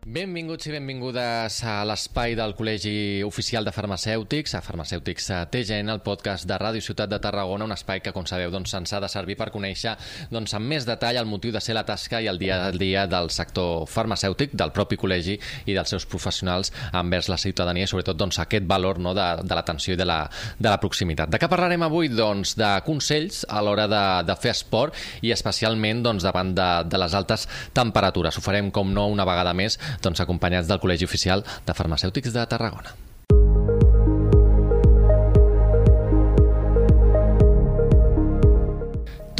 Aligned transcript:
Benvinguts 0.00 0.64
i 0.64 0.70
benvingudes 0.72 1.58
a 1.68 1.74
l'espai 1.84 2.32
del 2.32 2.54
Col·legi 2.56 3.20
Oficial 3.20 3.66
de 3.68 3.72
Farmacèutics, 3.76 4.54
a 4.56 4.62
Farmacèutics 4.64 5.26
TGN, 5.52 5.92
el 5.92 6.00
podcast 6.00 6.46
de 6.48 6.56
Ràdio 6.56 6.80
Ciutat 6.80 7.10
de 7.12 7.18
Tarragona, 7.20 7.66
un 7.68 7.74
espai 7.74 8.00
que, 8.00 8.14
com 8.16 8.24
sabeu, 8.24 8.48
doncs, 8.48 8.72
ens 8.78 8.94
ha 8.96 9.00
de 9.04 9.10
servir 9.12 9.36
per 9.36 9.50
conèixer 9.52 9.92
doncs, 10.32 10.54
amb 10.56 10.72
més 10.72 10.86
detall 10.88 11.18
el 11.20 11.28
motiu 11.28 11.52
de 11.52 11.60
ser 11.60 11.76
la 11.76 11.82
tasca 11.84 12.22
i 12.24 12.30
el 12.32 12.40
dia 12.40 12.62
a 12.64 12.70
dia 12.72 13.02
del 13.12 13.28
sector 13.28 13.84
farmacèutic, 13.92 14.54
del 14.56 14.72
propi 14.72 14.96
col·legi 14.96 15.34
i 15.68 15.76
dels 15.76 15.92
seus 15.92 16.08
professionals 16.08 16.72
envers 16.96 17.28
la 17.28 17.36
ciutadania 17.36 17.84
i, 17.84 17.92
sobretot, 17.92 18.16
doncs, 18.16 18.40
aquest 18.40 18.64
valor 18.64 19.02
no, 19.04 19.12
de, 19.12 19.28
de 19.44 19.60
l'atenció 19.60 19.98
i 19.98 20.00
de 20.00 20.08
la, 20.08 20.22
de 20.56 20.68
la 20.70 20.80
proximitat. 20.80 21.28
De 21.28 21.36
què 21.36 21.52
parlarem 21.52 21.84
avui? 21.84 22.08
Doncs 22.08 22.56
de 22.56 22.72
consells 22.88 23.44
a 23.52 23.60
l'hora 23.60 23.84
de, 23.84 24.02
de 24.32 24.40
fer 24.40 24.56
esport 24.56 24.96
i 25.20 25.36
especialment 25.36 26.00
doncs, 26.08 26.24
davant 26.24 26.56
de, 26.56 26.72
de 26.88 27.04
les 27.04 27.20
altes 27.20 27.44
temperatures. 27.76 28.40
Ho 28.40 28.48
farem, 28.48 28.72
com 28.72 28.96
no, 28.96 29.10
una 29.12 29.28
vegada 29.28 29.52
més 29.52 29.76
doncs, 30.02 30.22
acompanyats 30.22 30.70
del 30.70 30.80
Col·legi 30.82 31.08
Oficial 31.08 31.44
de 31.66 31.76
Farmacèutics 31.76 32.34
de 32.36 32.46
Tarragona. 32.46 33.09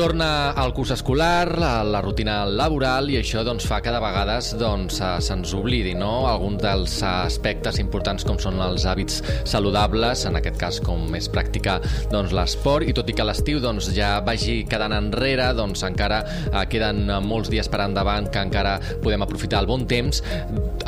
Torna 0.00 0.52
al 0.56 0.72
curs 0.72 0.94
escolar, 0.94 1.58
la, 1.60 1.82
la 1.84 2.00
rutina 2.00 2.38
laboral 2.48 3.10
i 3.12 3.18
això 3.18 3.42
doncs, 3.44 3.66
fa 3.68 3.82
que 3.84 3.92
de 3.92 3.98
vegades 4.00 4.54
doncs, 4.56 4.96
se'ns 5.26 5.50
oblidi 5.58 5.92
no? 5.92 6.22
alguns 6.24 6.62
dels 6.62 6.94
aspectes 7.04 7.76
importants 7.82 8.24
com 8.24 8.38
són 8.40 8.56
els 8.64 8.86
hàbits 8.88 9.18
saludables, 9.44 10.22
en 10.24 10.38
aquest 10.40 10.56
cas 10.56 10.78
com 10.80 11.04
és 11.18 11.28
practicar 11.28 11.82
doncs, 12.08 12.32
l'esport 12.32 12.88
i 12.88 12.94
tot 12.96 13.12
i 13.12 13.16
que 13.18 13.26
l'estiu 13.28 13.60
doncs, 13.60 13.90
ja 13.92 14.14
vagi 14.24 14.62
quedant 14.70 14.96
enrere, 14.96 15.50
doncs 15.58 15.84
encara 15.84 16.22
eh, 16.46 16.64
queden 16.72 17.04
molts 17.26 17.52
dies 17.52 17.68
per 17.68 17.82
endavant 17.84 18.30
que 18.32 18.40
encara 18.40 18.78
podem 19.04 19.28
aprofitar 19.28 19.60
el 19.60 19.68
bon 19.68 19.84
temps, 19.84 20.22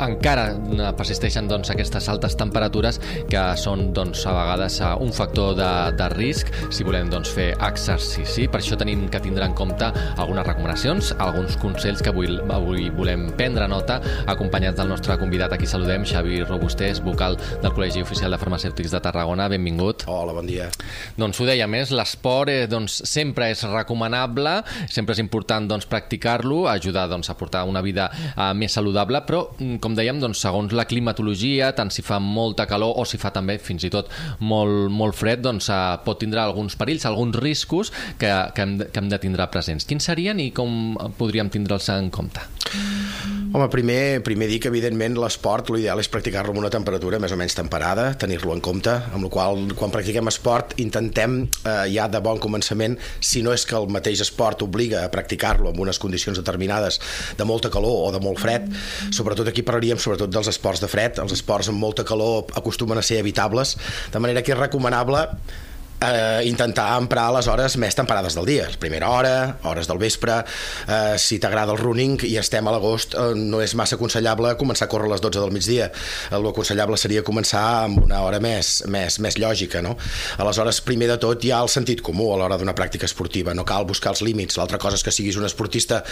encara 0.01 0.47
eh, 0.57 0.89
persisteixen 0.97 1.53
doncs, 1.53 1.69
aquestes 1.69 2.09
altes 2.09 2.33
temperatures 2.41 2.97
que 3.29 3.45
són 3.61 3.91
doncs, 3.93 4.25
a 4.25 4.33
vegades 4.39 4.81
eh, 4.81 4.91
un 5.05 5.13
factor 5.13 5.53
de, 5.61 5.71
de 6.01 6.09
risc 6.17 6.49
si 6.73 6.89
volem 6.89 7.13
doncs, 7.13 7.29
fer 7.37 7.51
exercici. 7.61 8.49
Per 8.49 8.63
això 8.63 8.81
tenim 8.81 9.02
que 9.11 9.21
tindre 9.23 9.45
en 9.45 9.55
compte 9.57 9.89
algunes 10.17 10.45
recomanacions, 10.47 11.13
alguns 11.19 11.57
consells 11.61 12.03
que 12.03 12.11
avui, 12.13 12.29
avui 12.53 12.89
volem 12.93 13.29
prendre 13.37 13.67
nota, 13.67 13.99
acompanyats 14.27 14.77
del 14.79 14.91
nostre 14.91 15.17
convidat. 15.21 15.53
Aquí 15.55 15.67
saludem, 15.69 16.05
Xavi 16.07 16.43
Robustès, 16.43 17.01
vocal 17.03 17.37
del 17.61 17.71
Col·legi 17.73 18.03
Oficial 18.03 18.33
de 18.33 18.39
Farmacèutics 18.41 18.93
de 18.93 19.01
Tarragona. 19.03 19.49
Benvingut. 19.51 20.05
Hola, 20.11 20.35
bon 20.35 20.47
dia. 20.49 20.69
Doncs 21.17 21.39
ho 21.39 21.47
deia 21.47 21.67
més, 21.69 21.91
l'esport 21.95 22.51
eh, 22.51 22.65
doncs, 22.69 23.01
sempre 23.09 23.49
és 23.53 23.63
recomanable, 23.69 24.59
sempre 24.91 25.15
és 25.15 25.21
important 25.23 25.67
doncs, 25.69 25.87
practicar-lo, 25.89 26.63
ajudar 26.71 27.07
doncs, 27.11 27.29
a 27.29 27.37
portar 27.39 27.63
una 27.69 27.83
vida 27.85 28.09
eh, 28.13 28.51
més 28.57 28.75
saludable, 28.75 29.23
però, 29.27 29.45
mm, 29.57 29.79
com 29.83 29.95
dèiem, 29.97 30.19
doncs, 30.21 30.41
segons 30.43 30.73
la 30.75 30.87
climatologia, 30.89 31.73
tant 31.77 31.91
si 31.93 32.05
fa 32.05 32.19
molta 32.23 32.67
calor 32.69 32.99
o 32.99 33.05
si 33.07 33.19
fa 33.21 33.33
també 33.35 33.57
fins 33.61 33.85
i 33.87 33.91
tot 33.93 34.11
molt, 34.39 34.91
molt 34.93 35.17
fred, 35.17 35.43
doncs, 35.45 35.69
eh, 35.73 35.81
pot 36.05 36.19
tindre 36.21 36.41
alguns 36.43 36.77
perills, 36.79 37.05
alguns 37.09 37.37
riscos 37.39 37.93
que, 38.19 38.31
que 38.53 38.65
hem, 38.65 38.77
que 38.93 39.03
hem 39.03 39.09
de 39.11 39.19
tindre 39.19 39.49
presents. 39.51 39.87
Quins 39.89 40.11
serien 40.11 40.39
i 40.39 40.51
com 40.55 40.95
podríem 41.17 41.49
tindre'ls 41.53 41.89
en 41.97 42.13
compte? 42.13 42.45
Home, 43.53 43.67
primer, 43.69 44.23
primer 44.25 44.47
dir 44.49 44.55
que, 44.57 44.69
evidentment, 44.71 45.13
l'esport, 45.21 45.67
l'ideal 45.69 45.99
és 46.01 46.07
practicar-lo 46.09 46.55
amb 46.55 46.63
una 46.63 46.71
temperatura 46.73 47.19
més 47.21 47.35
o 47.35 47.37
menys 47.37 47.53
temperada, 47.53 48.07
tenir-lo 48.17 48.49
en 48.55 48.61
compte, 48.65 48.95
amb 49.13 49.27
la 49.27 49.29
qual 49.29 49.67
quan 49.77 49.91
practiquem 49.93 50.31
esport 50.31 50.71
intentem 50.81 51.35
eh, 51.45 51.83
ja 51.93 52.07
de 52.09 52.17
bon 52.25 52.41
començament, 52.41 52.95
si 53.21 53.43
no 53.45 53.53
és 53.53 53.67
que 53.69 53.75
el 53.77 53.85
mateix 53.93 54.23
esport 54.25 54.65
obliga 54.65 55.03
a 55.03 55.11
practicar-lo 55.13 55.69
amb 55.69 55.83
unes 55.85 56.01
condicions 56.01 56.41
determinades 56.41 56.97
de 57.37 57.45
molta 57.45 57.69
calor 57.69 58.07
o 58.07 58.09
de 58.15 58.21
molt 58.25 58.41
fred, 58.41 58.65
sobretot 59.13 59.51
aquí 59.51 59.61
parlaríem 59.61 60.01
sobretot 60.01 60.33
dels 60.33 60.49
esports 60.49 60.81
de 60.81 60.89
fred, 60.89 61.21
els 61.21 61.37
esports 61.37 61.69
amb 61.69 61.77
molta 61.77 62.07
calor 62.09 62.49
acostumen 62.57 62.97
a 62.97 63.05
ser 63.05 63.21
evitables, 63.21 63.75
de 64.09 64.23
manera 64.23 64.41
que 64.41 64.57
és 64.57 64.59
recomanable 64.63 65.27
eh, 66.01 66.41
intentar 66.45 66.97
emprar 66.97 67.29
les 67.35 67.47
hores 67.47 67.77
més 67.81 67.95
temperades 67.95 68.35
del 68.37 68.47
dia. 68.47 68.67
Primera 68.79 69.09
hora, 69.09 69.33
hores 69.63 69.87
del 69.87 69.99
vespre, 70.01 70.43
eh, 70.87 71.15
si 71.17 71.39
t'agrada 71.39 71.73
el 71.73 71.79
running 71.79 72.19
i 72.27 72.37
estem 72.37 72.67
a 72.67 72.73
l'agost, 72.75 73.15
eh, 73.15 73.33
no 73.35 73.61
és 73.61 73.75
massa 73.75 73.95
aconsellable 73.95 74.55
començar 74.59 74.85
a 74.87 74.91
córrer 74.91 75.07
a 75.09 75.13
les 75.13 75.21
12 75.21 75.39
del 75.39 75.51
migdia. 75.51 75.91
El 76.31 76.47
aconsellable 76.47 76.97
seria 76.97 77.23
començar 77.23 77.63
amb 77.85 78.03
una 78.03 78.21
hora 78.21 78.39
més, 78.39 78.83
més, 78.87 79.19
més 79.19 79.37
lògica. 79.37 79.81
No? 79.81 79.95
Aleshores, 80.37 80.81
primer 80.81 81.07
de 81.07 81.17
tot, 81.17 81.43
hi 81.43 81.51
ha 81.51 81.61
el 81.63 81.69
sentit 81.69 82.01
comú 82.01 82.31
a 82.33 82.37
l'hora 82.37 82.57
d'una 82.57 82.75
pràctica 82.75 83.05
esportiva. 83.05 83.53
No 83.53 83.65
cal 83.65 83.85
buscar 83.85 84.13
els 84.13 84.21
límits. 84.21 84.57
L'altra 84.57 84.77
cosa 84.77 84.99
és 84.99 85.03
que 85.03 85.11
siguis 85.11 85.37
un 85.37 85.45
esportista, 85.45 86.03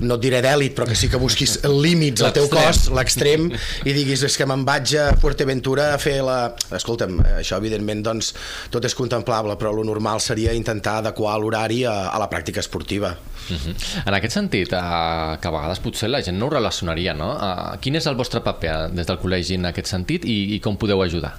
no 0.00 0.18
et 0.18 0.24
diré 0.24 0.42
d'èlit, 0.42 0.74
però 0.74 0.86
que 0.88 0.96
sí 0.98 1.08
que 1.08 1.20
busquis 1.20 1.58
límits 1.84 2.22
al 2.22 2.32
teu 2.36 2.48
cos, 2.48 2.88
l'extrem, 2.94 3.50
i 3.84 3.94
diguis, 3.96 4.22
és 4.26 4.36
que 4.36 4.46
me'n 4.48 4.64
vaig 4.66 4.94
a 4.98 5.08
Fuerteventura 5.18 5.92
a 5.94 5.98
fer 6.02 6.20
la... 6.24 6.38
Escolta'm, 6.78 7.18
això 7.38 7.58
evidentment 7.58 8.02
doncs, 8.04 8.32
tot 8.72 8.84
és 8.84 8.94
contemplable, 9.18 9.56
però 9.56 9.72
lo 9.72 9.84
normal 9.84 10.20
seria 10.20 10.52
intentar 10.52 10.98
adequar 11.02 11.38
l'horari 11.38 11.84
a, 11.84 12.10
a 12.10 12.18
la 12.18 12.28
pràctica 12.30 12.60
esportiva. 12.60 13.16
Uh 13.48 13.56
-huh. 13.56 13.74
En 14.06 14.14
aquest 14.14 14.34
sentit, 14.34 14.72
uh, 14.72 15.38
que 15.40 15.48
a 15.48 15.50
vegades 15.50 15.78
potser 15.80 16.08
la 16.08 16.22
gent 16.22 16.38
no 16.38 16.46
ho 16.46 16.50
relacionaria, 16.50 17.14
no? 17.14 17.32
Uh, 17.34 17.76
quin 17.80 17.94
és 17.94 18.06
el 18.06 18.14
vostre 18.14 18.40
paper 18.40 18.90
des 18.92 19.06
del 19.06 19.18
col·legi 19.18 19.54
en 19.54 19.66
aquest 19.66 19.86
sentit 19.86 20.24
i, 20.24 20.54
i 20.54 20.60
com 20.60 20.76
podeu 20.76 21.02
ajudar? 21.02 21.38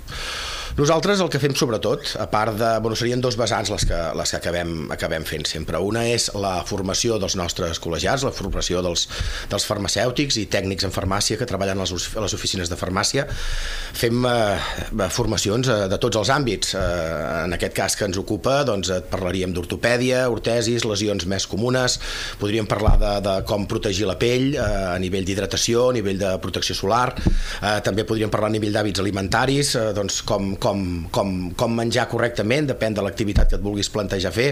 Nosaltres 0.80 1.20
el 1.20 1.28
que 1.28 1.42
fem 1.44 1.52
sobretot, 1.60 2.14
a 2.24 2.30
part 2.32 2.56
de... 2.56 2.68
Bueno, 2.80 2.96
serien 2.96 3.20
dos 3.20 3.36
vessants 3.36 3.68
les 3.68 3.84
que, 3.84 3.98
les 4.16 4.32
que 4.32 4.38
acabem, 4.38 4.70
acabem 4.96 5.26
fent 5.28 5.44
sempre. 5.44 5.76
Una 5.84 6.06
és 6.08 6.30
la 6.40 6.54
formació 6.64 7.18
dels 7.20 7.36
nostres 7.36 7.82
col·legiats, 7.84 8.24
la 8.24 8.32
formació 8.32 8.80
dels, 8.86 9.04
dels 9.52 9.66
farmacèutics 9.68 10.38
i 10.40 10.46
tècnics 10.48 10.88
en 10.88 10.96
farmàcia 10.96 11.36
que 11.36 11.48
treballen 11.50 11.84
a 11.84 11.88
les, 11.90 12.06
a 12.16 12.24
les 12.24 12.36
oficines 12.38 12.72
de 12.72 12.78
farmàcia. 12.80 13.26
Fem 14.00 14.24
eh, 14.30 15.10
formacions 15.12 15.68
eh, 15.68 15.76
de 15.92 16.00
tots 16.00 16.22
els 16.22 16.32
àmbits. 16.32 16.72
Eh, 16.80 16.86
en 17.42 17.58
aquest 17.58 17.76
cas 17.76 18.00
que 18.00 18.08
ens 18.08 18.22
ocupa, 18.24 18.62
doncs 18.64 18.94
et 18.96 19.12
parlaríem 19.12 19.52
d'ortopèdia, 19.52 20.24
ortesis, 20.32 20.88
lesions 20.88 21.28
més 21.28 21.50
comunes, 21.52 22.00
podríem 22.40 22.72
parlar 22.72 22.96
de, 23.04 23.12
de 23.28 23.36
com 23.52 23.68
protegir 23.68 24.08
la 24.08 24.16
pell 24.22 24.54
eh, 24.54 24.64
a 24.94 24.96
nivell 25.04 25.28
d'hidratació, 25.28 25.90
a 25.90 26.00
nivell 26.00 26.24
de 26.24 26.32
protecció 26.40 26.80
solar, 26.80 27.10
eh, 27.20 27.76
també 27.84 28.08
podríem 28.08 28.32
parlar 28.32 28.54
a 28.54 28.56
nivell 28.56 28.80
d'hàbits 28.80 29.04
alimentaris, 29.04 29.76
eh, 29.76 29.86
doncs 30.00 30.24
com, 30.24 30.54
com, 30.56 30.69
com, 31.12 31.36
com 31.58 31.76
menjar 31.76 32.08
correctament, 32.12 32.70
depèn 32.70 32.96
de 32.98 33.04
l'activitat 33.06 33.50
que 33.50 33.58
et 33.60 33.64
vulguis 33.64 33.90
plantejar 33.94 34.32
fer. 34.36 34.50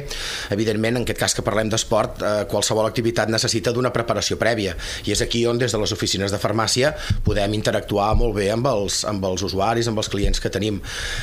Evidentment, 0.54 1.00
en 1.00 1.06
aquest 1.08 1.20
cas 1.20 1.36
que 1.38 1.46
parlem 1.46 1.72
d'esport, 1.72 2.22
eh, 2.22 2.46
qualsevol 2.52 2.88
activitat 2.88 3.32
necessita 3.34 3.74
d'una 3.76 3.94
preparació 3.96 4.38
prèvia 4.40 4.76
i 5.06 5.14
és 5.14 5.22
aquí 5.24 5.46
on 5.48 5.60
des 5.60 5.74
de 5.74 5.82
les 5.82 5.94
oficines 5.94 6.34
de 6.34 6.40
farmàcia 6.42 6.94
podem 7.26 7.54
interactuar 7.58 8.14
molt 8.20 8.36
bé 8.38 8.50
amb 8.54 8.68
els, 8.70 9.04
amb 9.08 9.24
els 9.30 9.44
usuaris, 9.48 9.88
amb 9.88 10.02
els 10.02 10.10
clients 10.12 10.42
que 10.44 10.52
tenim. 10.54 10.80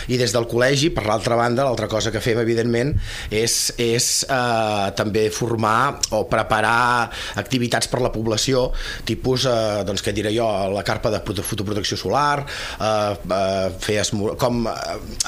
I 0.09 0.19
des 0.21 0.35
del 0.35 0.49
col·legi, 0.51 0.91
per 0.95 1.07
l'altra 1.09 1.39
banda, 1.39 1.67
l'altra 1.67 1.89
cosa 1.91 2.13
que 2.15 2.23
fem, 2.25 2.39
evidentment, 2.43 2.95
és, 3.31 3.75
és 3.81 4.09
eh, 4.29 4.89
també 4.99 5.29
formar 5.35 5.99
o 6.17 6.25
preparar 6.31 7.11
activitats 7.41 7.89
per 7.91 8.03
la 8.05 8.13
població, 8.15 8.69
tipus, 9.09 9.49
eh, 9.51 9.83
doncs, 9.87 10.05
què 10.05 10.15
diré 10.17 10.35
jo, 10.35 10.47
la 10.75 10.85
carpa 10.87 11.13
de 11.15 11.21
fotoprotecció 11.25 11.99
solar, 12.01 12.45
eh, 12.45 13.15
eh, 13.25 13.71
fer 13.81 14.03
com 14.39 14.65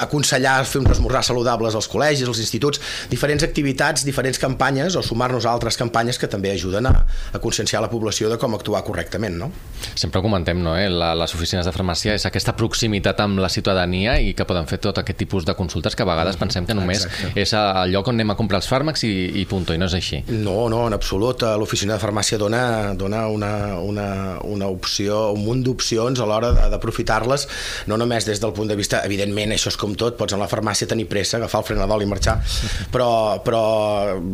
aconsellar 0.03 0.59
fer 0.65 0.81
uns 0.81 0.91
esmorzars 0.97 1.31
saludables 1.31 1.75
als 1.77 1.89
col·legis, 1.91 2.27
als 2.27 2.41
instituts, 2.43 2.81
diferents 3.11 3.45
activitats, 3.47 4.05
diferents 4.07 4.39
campanyes 4.41 4.95
o 4.95 5.03
sumar-nos 5.05 5.45
a 5.45 5.53
altres 5.53 5.77
campanyes 5.79 6.19
que 6.19 6.29
també 6.31 6.51
ajuden 6.53 6.89
a, 6.89 6.93
a 7.33 7.41
conscienciar 7.43 7.81
la 7.83 7.89
població 7.91 8.29
de 8.31 8.37
com 8.41 8.55
actuar 8.57 8.83
correctament. 8.87 9.37
No? 9.37 9.51
Sempre 9.95 10.21
comentem, 10.21 10.59
no, 10.63 10.75
eh? 10.77 10.89
La, 10.91 11.13
les 11.17 11.33
oficines 11.35 11.65
de 11.67 11.73
farmàcia 11.75 12.15
és 12.17 12.27
aquesta 12.29 12.55
proximitat 12.57 13.21
amb 13.23 13.41
la 13.43 13.49
ciutadania 13.53 14.17
i 14.21 14.33
que 14.37 14.47
poden 14.47 14.67
fer 14.69 14.81
tot 14.83 15.01
aquest 15.01 15.19
tipus 15.23 15.45
de 15.47 15.55
consultes 15.57 15.95
que 15.95 16.03
a 16.03 16.09
vegades 16.09 16.35
mm 16.35 16.37
-hmm. 16.37 16.39
pensem 16.39 16.65
que 16.65 16.73
només 16.73 17.05
Exacte. 17.05 17.41
és 17.41 17.53
el 17.53 17.91
lloc 17.91 18.07
on 18.07 18.15
anem 18.15 18.31
a 18.31 18.35
comprar 18.35 18.57
els 18.57 18.69
fàrmacs 18.69 19.03
i, 19.03 19.41
i 19.41 19.45
punto, 19.45 19.73
i 19.73 19.77
no 19.77 19.85
és 19.85 19.93
així. 19.93 20.23
No, 20.27 20.69
no, 20.69 20.87
en 20.87 20.93
absolut. 20.93 21.41
L'oficina 21.41 21.93
de 21.93 21.99
farmàcia 21.99 22.37
dona, 22.37 22.93
dona 22.93 23.27
una, 23.27 23.77
una, 23.77 24.39
una 24.41 24.67
opció, 24.67 25.31
un 25.31 25.43
munt 25.45 25.63
d'opcions 25.63 26.19
a 26.19 26.25
l'hora 26.25 26.69
d'aprofitar-les, 26.73 27.47
no 27.87 27.97
només 27.97 28.25
des 28.25 28.39
del 28.39 28.53
punt 28.53 28.67
de 28.67 28.75
vista, 28.75 29.03
evidentment, 29.05 29.36
això 29.45 29.69
és 29.69 29.77
com 29.77 29.93
tot, 29.95 30.17
pots 30.17 30.33
a 30.33 30.39
la 30.39 30.47
farmàcia 30.49 30.87
tenir 30.87 31.07
pressa, 31.09 31.37
agafar 31.37 31.61
el 31.61 31.67
frenadol 31.69 32.03
i 32.03 32.09
marxar, 32.09 32.37
però, 32.93 33.09
però 33.45 33.61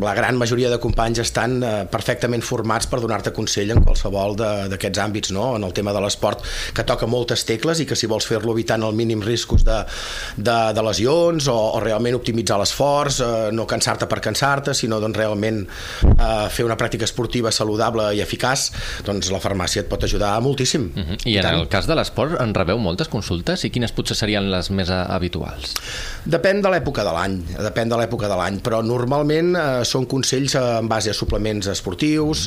la 0.00 0.14
gran 0.14 0.38
majoria 0.40 0.70
de 0.70 0.80
companys 0.82 1.20
estan 1.24 1.58
eh, 1.62 1.72
perfectament 1.90 2.42
formats 2.42 2.88
per 2.90 3.00
donar-te 3.02 3.32
consell 3.36 3.74
en 3.74 3.82
qualsevol 3.84 4.36
d'aquests 4.38 5.02
àmbits, 5.04 5.32
no? 5.36 5.54
en 5.58 5.64
el 5.64 5.74
tema 5.76 5.92
de 5.92 6.02
l'esport, 6.04 6.44
que 6.74 6.86
toca 6.88 7.06
moltes 7.10 7.44
tecles 7.44 7.80
i 7.80 7.88
que 7.88 7.98
si 7.98 8.08
vols 8.10 8.26
fer-lo 8.28 8.54
evitant 8.54 8.82
el 8.82 8.96
mínim 8.96 9.22
riscos 9.24 9.64
de, 9.66 9.80
de, 10.36 10.58
de 10.74 10.86
lesions 10.88 11.48
o, 11.52 11.56
o 11.76 11.82
realment 11.84 12.18
optimitzar 12.18 12.58
l'esforç, 12.60 13.20
eh, 13.24 13.50
no 13.52 13.68
cansar-te 13.70 14.08
per 14.10 14.20
cansar-te, 14.24 14.74
sinó 14.74 15.00
doncs, 15.02 15.18
realment 15.18 15.62
eh, 15.64 16.48
fer 16.50 16.66
una 16.66 16.78
pràctica 16.80 17.06
esportiva 17.06 17.52
saludable 17.54 18.10
i 18.16 18.22
eficaç, 18.24 18.70
doncs 19.06 19.30
la 19.34 19.42
farmàcia 19.42 19.84
et 19.84 19.90
pot 19.90 20.04
ajudar 20.04 20.34
moltíssim. 20.44 20.90
Uh 20.94 21.02
-huh. 21.02 21.18
I, 21.24 21.34
I 21.34 21.38
en 21.38 21.42
tant. 21.42 21.60
el 21.60 21.68
cas 21.68 21.86
de 21.86 21.94
l'esport 21.94 22.40
en 22.40 22.54
rebeu 22.54 22.78
moltes 22.78 23.08
consultes 23.08 23.64
i 23.64 23.70
quines 23.70 23.92
potser 23.92 24.16
serien 24.16 24.50
les 24.50 24.70
més 24.70 24.90
habituals? 25.08 25.74
Depèn 26.24 26.62
de 26.64 26.70
l'època 26.72 27.02
de 27.04 27.12
l'any, 27.12 27.34
depèn 27.60 27.90
de 27.90 27.96
l'època 28.00 28.30
de 28.30 28.36
l'any, 28.38 28.56
però 28.64 28.78
normalment 28.80 29.50
eh, 29.54 29.64
són 29.84 30.06
consells 30.08 30.54
en 30.56 30.88
base 30.88 31.12
a 31.12 31.16
suplements 31.16 31.68
esportius, 31.68 32.46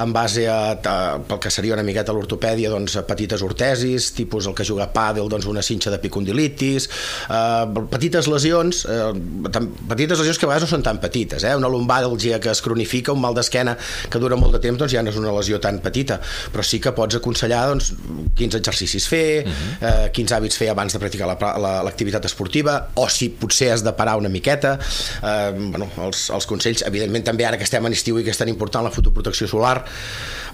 en 0.00 0.14
base 0.16 0.46
a, 0.48 0.78
a 0.80 0.94
pel 1.28 1.40
que 1.44 1.52
seria 1.52 1.76
una 1.76 1.84
miqueta 1.84 2.14
l'ortopèdia, 2.16 2.70
doncs 2.72 2.96
a 2.96 3.04
petites 3.08 3.44
ortesis, 3.44 4.12
tipus 4.16 4.48
el 4.48 4.56
que 4.56 4.64
juga 4.64 4.86
a 4.86 4.92
pàdel, 4.94 5.28
doncs 5.28 5.48
una 5.50 5.64
cinxa 5.64 5.92
de 5.92 6.00
picondilitis, 6.00 6.88
eh, 7.28 7.66
petites 7.92 8.30
lesions, 8.32 8.84
eh, 8.88 9.12
tan, 9.52 9.68
petites 9.92 10.24
lesions 10.24 10.40
que 10.40 10.48
a 10.48 10.52
vegades 10.54 10.64
no 10.64 10.72
són 10.72 10.86
tan 10.88 11.02
petites, 11.04 11.44
eh? 11.44 11.52
una 11.58 11.68
lumbàlgia 11.68 12.40
que 12.40 12.52
es 12.54 12.64
cronifica, 12.64 13.12
un 13.12 13.20
mal 13.20 13.36
d'esquena 13.36 13.76
que 14.08 14.22
dura 14.22 14.40
molt 14.40 14.56
de 14.56 14.62
temps, 14.64 14.80
doncs 14.80 14.96
ja 14.96 15.04
no 15.04 15.12
és 15.12 15.20
una 15.20 15.36
lesió 15.36 15.60
tan 15.60 15.82
petita, 15.84 16.16
però 16.54 16.64
sí 16.64 16.80
que 16.80 16.94
pots 16.96 17.20
aconsellar 17.20 17.66
doncs, 17.74 17.92
quins 18.38 18.56
exercicis 18.56 19.04
fer, 19.08 19.44
uh 19.44 19.52
-huh. 19.52 19.76
eh, 19.82 20.10
quins 20.16 20.32
hàbits 20.32 20.56
fer 20.56 20.70
abans 20.72 20.92
de 20.92 20.98
practicar 20.98 21.28
l'activitat 21.28 21.60
la, 21.60 21.82
la, 21.82 21.87
esportiva, 21.92 22.90
o 22.94 23.08
si 23.08 23.30
potser 23.30 23.72
has 23.72 23.84
de 23.84 23.92
parar 23.92 24.16
una 24.18 24.28
miqueta, 24.28 24.78
eh, 25.22 25.52
bueno, 25.56 25.88
els, 26.04 26.28
els 26.30 26.46
consells, 26.46 26.82
evidentment 26.86 27.24
també 27.24 27.44
ara 27.44 27.56
que 27.56 27.64
estem 27.64 27.84
en 27.86 27.92
estiu 27.92 28.18
i 28.18 28.24
que 28.24 28.30
és 28.30 28.38
tan 28.38 28.48
important 28.48 28.84
la 28.84 28.90
fotoprotecció 28.90 29.48
solar, 29.48 29.84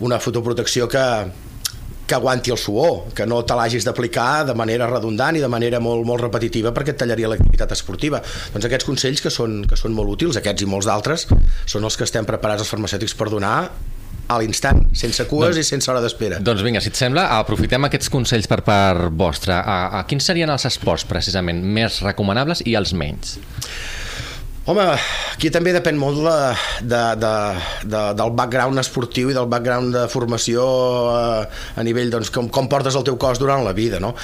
una 0.00 0.19
fotoprotecció 0.19 0.88
que, 0.88 1.04
que 2.06 2.14
aguanti 2.14 2.50
el 2.50 2.58
suor, 2.58 3.12
que 3.14 3.26
no 3.26 3.42
te 3.44 3.56
l'hagis 3.56 3.84
d'aplicar 3.86 4.44
de 4.48 4.54
manera 4.54 4.88
redundant 4.90 5.36
i 5.38 5.42
de 5.42 5.48
manera 5.48 5.81
molt, 5.81 6.04
molt 6.06 6.22
repetitiva 6.22 6.72
perquè 6.76 6.92
et 6.94 7.00
tallaria 7.00 7.31
l'activitat 7.32 7.72
esportiva. 7.72 8.20
Doncs 8.52 8.69
aquests 8.69 8.88
consells 8.88 9.25
que 9.25 9.32
són, 9.32 9.62
que 9.69 9.78
són 9.81 9.96
molt 9.96 10.12
útils, 10.19 10.38
aquests 10.40 10.66
i 10.66 10.70
molts 10.70 10.88
d'altres, 10.90 11.26
són 11.66 11.84
els 11.84 11.96
que 11.96 12.04
estem 12.04 12.28
preparats 12.28 12.66
els 12.66 12.72
farmacèutics 12.72 13.16
per 13.16 13.31
donar 13.32 13.56
a 14.29 14.38
l'instant, 14.41 14.85
sense 14.97 15.26
cues 15.29 15.50
doncs, 15.50 15.61
i 15.61 15.67
sense 15.67 15.91
hora 15.91 16.03
d'espera. 16.05 16.41
Doncs 16.44 16.65
vinga, 16.65 16.82
si 16.85 16.93
et 16.93 16.99
sembla, 16.99 17.26
aprofitem 17.41 17.88
aquests 17.88 18.12
consells 18.12 18.49
per 18.50 18.62
part 18.67 19.11
vostra. 19.12 19.61
A, 19.61 19.76
a 20.00 20.05
quins 20.09 20.25
serien 20.25 20.50
els 20.53 20.65
esports, 20.69 21.05
precisament, 21.09 21.61
més 21.76 22.00
recomanables 22.05 22.65
i 22.65 22.76
els 22.79 22.94
menys? 22.97 23.37
Home, 24.65 24.85
aquí 25.35 25.50
també 25.53 25.75
depèn 25.76 25.99
molt 26.00 26.23
de, 26.25 26.37
de, 26.88 27.00
de, 27.21 27.32
de, 27.85 27.99
del 28.17 28.31
background 28.32 28.81
esportiu 28.81 29.29
i 29.29 29.35
del 29.37 29.49
background 29.53 29.93
de 29.93 30.05
formació 30.09 30.65
a, 31.12 31.19
eh, 31.43 31.59
a 31.77 31.85
nivell, 31.85 32.09
doncs, 32.15 32.31
com, 32.32 32.49
com 32.49 32.70
portes 32.73 32.97
el 32.97 33.05
teu 33.05 33.19
cos 33.20 33.43
durant 33.43 33.61
la 33.67 33.75
vida, 33.77 34.00
no? 34.00 34.15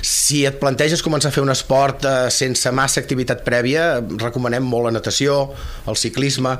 Si 0.00 0.46
et 0.48 0.56
planteges 0.62 1.04
començar 1.04 1.28
a 1.28 1.36
fer 1.36 1.44
un 1.44 1.52
esport 1.52 2.08
eh, 2.08 2.16
sense 2.32 2.72
massa 2.72 3.04
activitat 3.04 3.44
prèvia, 3.44 3.90
recomanem 4.24 4.64
molt 4.64 4.88
la 4.88 4.96
natació, 4.96 5.42
el 5.84 6.00
ciclisme, 6.00 6.56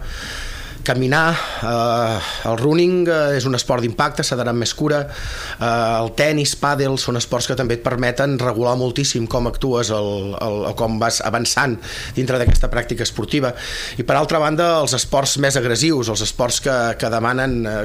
caminar, 0.84 1.34
eh, 1.62 2.48
el 2.50 2.58
running 2.58 3.08
eh, 3.08 3.36
és 3.38 3.46
un 3.48 3.56
esport 3.56 3.84
d'impacte, 3.84 4.24
s'ha 4.26 4.36
d'anar 4.38 4.54
més 4.56 4.72
cura, 4.76 5.02
eh, 5.06 5.66
el 5.66 6.12
tennis, 6.18 6.54
pàdel, 6.60 6.96
són 7.00 7.18
esports 7.20 7.48
que 7.50 7.56
també 7.58 7.78
et 7.78 7.84
permeten 7.84 8.38
regular 8.40 8.76
moltíssim 8.80 9.26
com 9.30 9.48
actues 9.50 9.92
el, 9.94 10.34
el, 10.40 10.58
o 10.70 10.74
com 10.78 10.98
vas 11.00 11.20
avançant 11.26 11.76
dintre 12.16 12.40
d'aquesta 12.40 12.70
pràctica 12.72 13.04
esportiva. 13.06 13.52
I 14.00 14.06
per 14.06 14.16
altra 14.18 14.40
banda, 14.42 14.70
els 14.80 14.94
esports 14.96 15.36
més 15.42 15.58
agressius, 15.60 16.10
els 16.12 16.24
esports 16.26 16.60
que, 16.64 16.76
que 17.00 17.12
demanen, 17.12 17.58
eh, 17.66 17.84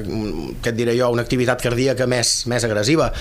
què 0.63 0.73
et 0.73 0.79
diré 0.79 0.97
jo, 0.99 1.11
una 1.15 1.25
activitat 1.25 1.63
cardíaca 1.65 2.07
més, 2.09 2.35
més 2.51 2.65
agressiva, 2.67 3.11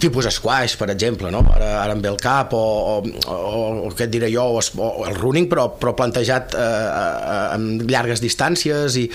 tipus 0.00 0.28
squash, 0.34 0.76
per 0.80 0.90
exemple, 0.92 1.32
no? 1.34 1.44
ara, 1.54 1.74
ara 1.82 1.96
em 1.96 2.02
ve 2.04 2.10
el 2.12 2.20
cap, 2.20 2.52
o, 2.56 2.98
o, 2.98 3.32
o, 3.32 3.62
o 3.88 3.92
què 3.96 4.08
et 4.08 4.12
diré 4.12 4.32
jo, 4.32 4.44
o, 4.58 4.64
o 4.84 5.06
el 5.08 5.16
running, 5.18 5.48
però, 5.50 5.68
però 5.78 5.94
plantejat 5.98 6.56
eh, 6.56 6.64
eh, 6.64 7.44
amb 7.56 7.88
llargues 7.88 8.22
distàncies 8.24 8.98
i, 9.00 9.08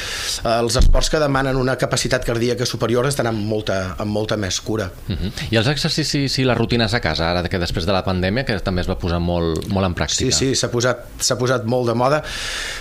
els 0.43 0.77
esports 0.79 1.09
que 1.09 1.21
demanen 1.21 1.57
una 1.59 1.75
capacitat 1.77 2.25
cardíaca 2.25 2.65
superior 2.65 3.07
estan 3.07 3.29
amb 3.29 3.43
molta, 3.47 3.95
amb 3.97 4.11
molta 4.11 4.37
més 4.37 4.59
cura. 4.61 4.89
Uh 5.07 5.13
mhm. 5.13 5.19
-huh. 5.23 5.51
I 5.51 5.57
els 5.57 5.67
exercicis 5.67 6.37
i 6.39 6.43
les 6.43 6.57
rutines 6.57 6.93
a 6.93 6.99
casa, 6.99 7.29
ara 7.29 7.47
que 7.49 7.59
després 7.59 7.85
de 7.85 7.91
la 7.91 8.03
pandèmia, 8.03 8.45
que 8.45 8.59
també 8.59 8.81
es 8.81 8.89
va 8.89 8.97
posar 8.97 9.19
molt, 9.19 9.67
molt 9.67 9.85
en 9.85 9.95
pràctica? 9.95 10.31
Sí, 10.31 10.31
sí, 10.31 10.55
s'ha 10.55 10.69
posat, 10.69 10.97
posat 11.39 11.65
molt 11.65 11.87
de 11.87 11.93
moda. 11.93 12.23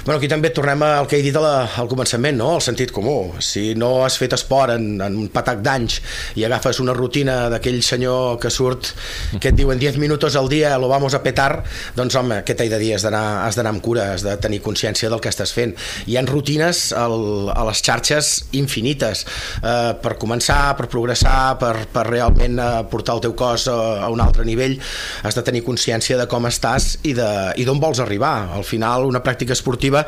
Bueno, 0.04 0.18
aquí 0.18 0.28
també 0.28 0.50
tornem 0.50 0.82
al 0.82 1.06
que 1.06 1.18
he 1.18 1.22
dit 1.22 1.34
la, 1.34 1.68
al 1.76 1.88
començament, 1.88 2.36
no? 2.36 2.54
el 2.56 2.60
sentit 2.60 2.90
comú. 2.90 3.34
Si 3.40 3.74
no 3.74 4.04
has 4.04 4.18
fet 4.18 4.32
esport 4.32 4.72
en, 4.72 5.00
en 5.00 5.16
un 5.16 5.28
patac 5.28 5.62
d'anys 5.62 6.00
i 6.36 6.44
agafes 6.44 6.80
una 6.80 6.92
rutina 6.92 7.48
d'aquell 7.48 7.82
senyor 7.82 8.38
que 8.38 8.50
surt, 8.50 8.94
que 9.40 9.48
et 9.48 9.54
diuen 9.54 9.78
10 9.78 9.98
minuts 9.98 10.36
al 10.36 10.48
dia, 10.48 10.78
lo 10.78 10.88
vamos 10.88 11.14
a 11.14 11.22
petar, 11.22 11.62
doncs 11.96 12.14
home, 12.14 12.42
què 12.46 12.54
t'he 12.56 12.68
de 12.68 12.78
dir? 12.78 12.94
Has 12.94 13.02
d'anar 13.04 13.72
amb 13.72 13.82
cura, 13.82 14.12
has 14.14 14.22
de 14.22 14.36
tenir 14.36 14.62
consciència 14.62 15.10
del 15.10 15.20
que 15.20 15.28
estàs 15.32 15.52
fent. 15.52 15.74
Hi 16.06 16.16
ha 16.16 16.22
rutines, 16.32 16.92
el, 17.14 17.26
a 17.52 17.66
les 17.68 17.82
xarxes 17.84 18.32
infinites 18.58 19.24
eh, 19.62 19.92
per 20.02 20.16
començar, 20.20 20.74
per 20.78 20.88
progressar 20.92 21.56
per, 21.60 21.74
per 21.92 22.06
realment 22.08 22.58
eh, 22.58 22.70
portar 22.92 23.16
el 23.18 23.24
teu 23.24 23.36
cos 23.38 23.68
a, 23.72 23.78
a 24.06 24.10
un 24.12 24.22
altre 24.24 24.46
nivell. 24.48 24.78
Has 25.22 25.38
de 25.38 25.44
tenir 25.46 25.64
consciència 25.66 26.18
de 26.20 26.28
com 26.30 26.48
estàs 26.48 26.96
i 27.06 27.14
d'on 27.14 27.82
vols 27.82 28.02
arribar. 28.02 28.52
Al 28.56 28.66
final 28.68 29.06
una 29.08 29.22
pràctica 29.24 29.56
esportiva 29.56 30.04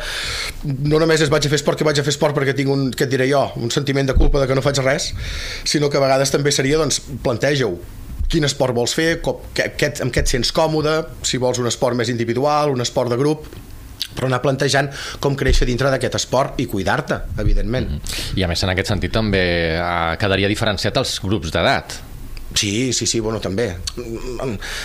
no 0.64 1.00
només 1.00 1.22
és 1.24 1.32
vaig 1.32 1.46
a 1.46 1.52
fer 1.52 1.60
esport 1.60 1.80
que 1.80 1.86
vaig 1.86 2.00
a 2.00 2.06
fer 2.06 2.14
esport 2.14 2.36
perquè 2.36 2.54
tinc 2.56 2.70
un, 2.72 2.88
què 2.94 3.06
et 3.06 3.12
diré 3.12 3.28
jo, 3.30 3.44
un 3.60 3.72
sentiment 3.74 4.08
de 4.08 4.16
culpa 4.18 4.40
de 4.42 4.48
que 4.50 4.56
no 4.56 4.64
faig 4.64 4.80
res, 4.84 5.10
sinó 5.64 5.90
que 5.90 6.00
a 6.00 6.04
vegades 6.04 6.32
també 6.34 6.52
seria 6.54 6.80
doncs 6.80 7.00
planteja-ho. 7.24 7.76
Quin 8.30 8.46
esport 8.48 8.74
vols 8.74 8.94
fer, 8.96 9.18
com, 9.22 9.42
que, 9.54 9.68
que, 9.78 9.90
amb 10.02 10.14
què 10.14 10.24
et 10.24 10.30
sents 10.30 10.50
còmode, 10.56 10.94
si 11.28 11.38
vols 11.38 11.60
un 11.60 11.68
esport 11.70 11.96
més 11.98 12.10
individual, 12.10 12.72
un 12.72 12.82
esport 12.82 13.12
de 13.12 13.18
grup, 13.20 13.46
però 14.14 14.30
anar 14.30 14.40
plantejant 14.44 14.90
com 15.20 15.36
créixer 15.36 15.66
dintre 15.66 15.90
d'aquest 15.90 16.14
esport 16.14 16.60
i 16.60 16.66
cuidar-te, 16.70 17.20
evidentment. 17.38 17.90
Mm 17.90 18.00
-hmm. 18.00 18.38
I 18.38 18.42
a 18.44 18.48
més, 18.48 18.62
en 18.62 18.70
aquest 18.70 18.88
sentit, 18.88 19.12
també 19.12 19.44
eh, 19.76 20.16
quedaria 20.18 20.48
diferenciat 20.48 20.96
els 20.96 21.20
grups 21.20 21.50
d'edat 21.50 22.13
Sí, 22.54 22.92
sí, 22.92 23.06
sí, 23.06 23.18
bueno, 23.18 23.40
també. 23.42 23.66